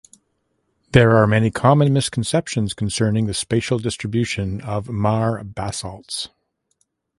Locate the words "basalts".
5.43-6.29